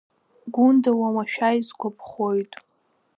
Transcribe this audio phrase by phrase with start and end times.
[0.53, 2.51] Гәында уамашәа исгәаԥхоит.